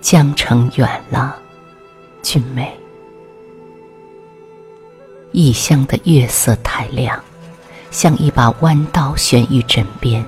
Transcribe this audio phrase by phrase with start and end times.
[0.00, 1.36] 江城远了，
[2.22, 2.72] 君美。
[5.32, 7.20] 异乡的月色太亮，
[7.90, 10.24] 像一把弯刀悬于枕边，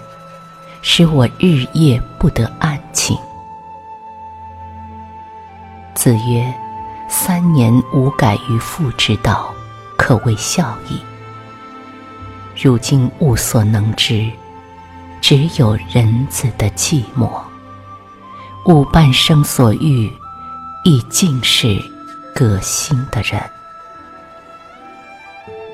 [0.83, 3.17] 使我日夜不得安寝。
[5.95, 6.53] 子曰
[7.09, 9.55] ：“三年无改于父之道，
[9.97, 11.01] 可谓孝矣。”
[12.61, 14.31] 如今物所能知，
[15.21, 17.41] 只有人子的寂寞。
[18.67, 20.13] 吾半生所遇，
[20.85, 21.83] 亦尽是
[22.35, 23.41] 革新的人。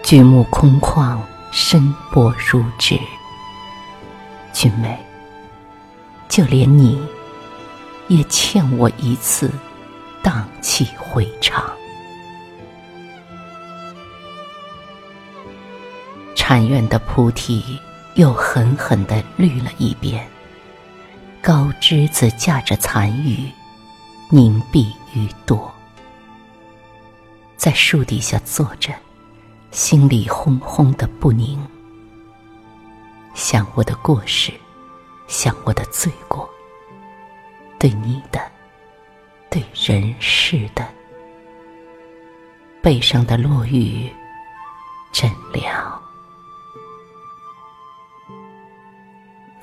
[0.05, 1.19] 举目空旷，
[1.51, 2.97] 深薄如纸。
[4.53, 4.97] 君美，
[6.29, 6.99] 就连你，
[8.07, 9.51] 也欠我一次
[10.23, 11.65] 荡气回肠。
[16.37, 17.79] 禅院的菩提
[18.15, 20.25] 又狠狠地绿了一遍，
[21.47, 23.49] 高枝子架着残雨，
[24.31, 25.73] 凝碧于多。
[27.57, 28.93] 在树底下坐着，
[29.71, 31.65] 心里轰轰的不宁，
[33.33, 34.53] 想我的过失，
[35.29, 36.51] 想我的罪过，
[37.79, 38.41] 对你的，
[39.49, 40.85] 对人世的，
[42.83, 44.13] 背上的落雨
[45.13, 45.96] 真凉。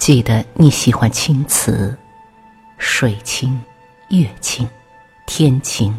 [0.03, 1.97] 记得你喜欢青瓷，
[2.77, 3.57] 水清、
[4.09, 4.67] 月清、
[5.25, 5.97] 天清、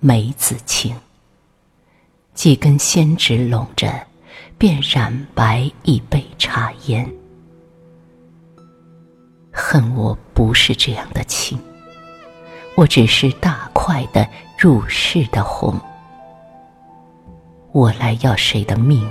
[0.00, 0.92] 梅子清。
[2.34, 3.88] 几根仙纸拢着，
[4.58, 7.08] 便染白一杯茶烟。
[9.52, 11.56] 恨我不是这样的情，
[12.74, 14.28] 我只是大块的
[14.58, 15.80] 入世的红。
[17.70, 19.08] 我来要谁的命，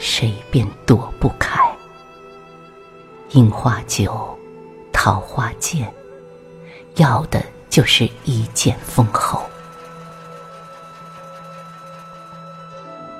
[0.00, 1.64] 谁便躲不开。
[3.36, 4.38] 樱花酒，
[4.94, 5.92] 桃花剑，
[6.94, 9.42] 要的就是一剑封喉。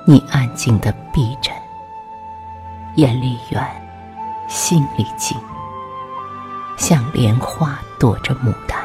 [0.05, 1.51] 你安静的闭着，
[2.95, 3.63] 眼里远，
[4.49, 5.37] 心里近，
[6.77, 8.75] 像莲花躲着牡丹。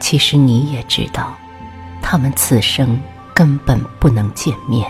[0.00, 1.32] 其实你也知道，
[2.02, 3.00] 他们此生
[3.32, 4.84] 根本不能见面。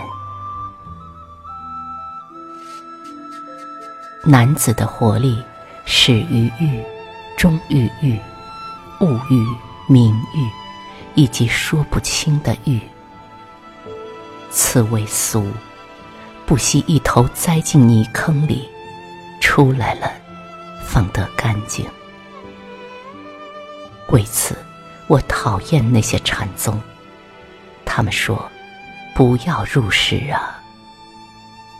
[4.28, 5.40] 男子的活力
[5.84, 6.82] 始于欲，
[7.36, 8.18] 终于欲，
[9.00, 9.46] 物欲、
[9.86, 10.50] 名欲，
[11.14, 12.80] 以及说不清的欲。
[14.50, 15.48] 此为俗，
[16.44, 18.68] 不惜一头栽进泥坑里，
[19.40, 20.10] 出来了，
[20.84, 21.86] 方得干净。
[24.08, 24.58] 为此，
[25.06, 26.82] 我讨厌那些禅宗。
[27.84, 28.50] 他们说
[29.14, 30.60] ：“不要入世啊！”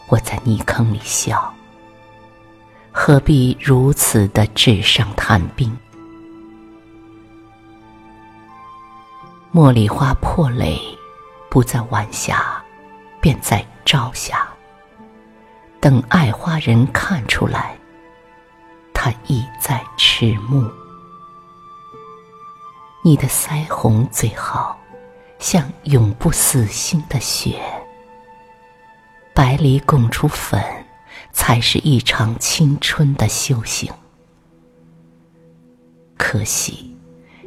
[0.07, 1.53] 我在泥坑里笑。
[3.09, 5.73] 何必如此的纸上谈兵？
[9.55, 10.77] 茉莉花破蕾，
[11.49, 12.61] 不在晚霞，
[13.21, 14.49] 便在朝霞。
[15.79, 17.79] 等爱花人看出来，
[18.93, 20.69] 他已在迟暮。
[23.05, 24.77] 你的腮红最好，
[25.39, 27.63] 像永不死心的雪。
[29.33, 30.61] 白里拱出粉。
[31.37, 33.93] 才是一场青春的修行。
[36.17, 36.97] 可惜，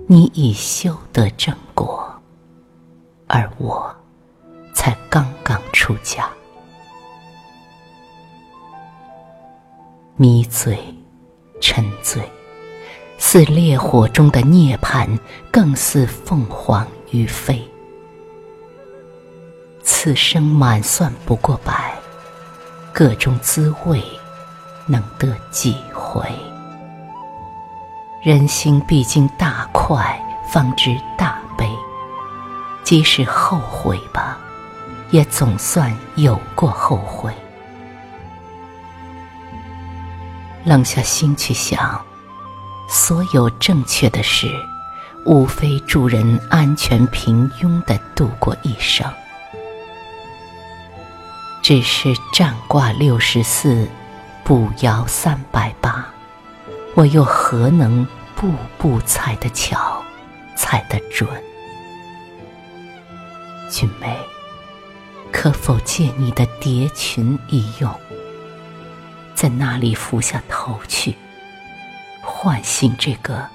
[0.08, 2.08] 你已修得正果，
[3.26, 3.94] 而我，
[4.76, 6.30] 才刚刚出家。
[10.16, 10.78] 迷醉，
[11.60, 12.22] 沉醉，
[13.18, 15.18] 似烈火中的涅槃，
[15.52, 17.68] 更似凤凰于飞。
[19.82, 21.99] 此生满算不过百。
[22.94, 24.04] 各种滋味，
[24.86, 26.24] 能得几回？
[28.22, 30.20] 人心毕竟大快，
[30.52, 31.70] 方知大悲。
[32.84, 34.38] 即使后悔吧，
[35.12, 37.34] 也总算有过后悔。
[40.66, 42.04] 冷下心去想，
[42.90, 44.52] 所有正确的事，
[45.26, 49.06] 无非助人安全平庸的度过一生。
[51.62, 53.88] 只是占卦六十四，
[54.44, 56.08] 卜爻三百八，
[56.96, 60.04] 我又何能步步踩得巧，
[60.56, 61.28] 踩得准？
[63.70, 64.18] 君美，
[65.32, 67.94] 可否借你的蝶裙一用，
[69.36, 71.16] 在那里伏下头去，
[72.24, 73.48] 唤醒这个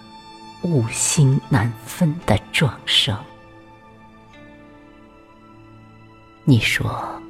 [0.63, 3.19] 物心难分的壮生？
[6.45, 7.21] 你说。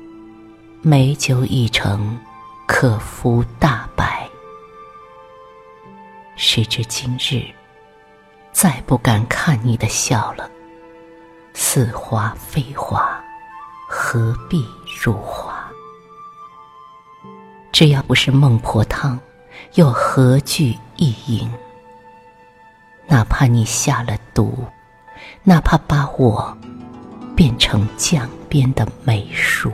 [0.86, 2.14] 美酒已成，
[2.66, 4.28] 可服大白。
[6.36, 7.42] 时至今日，
[8.52, 10.46] 再不敢看你的笑了。
[11.54, 13.18] 似花非花，
[13.88, 14.62] 何必
[15.02, 15.64] 入华？
[17.72, 19.18] 只要不是孟婆汤，
[19.76, 21.50] 又何惧一饮？
[23.06, 24.66] 哪怕你下了毒，
[25.44, 26.54] 哪怕把我
[27.34, 29.72] 变成江边的梅树。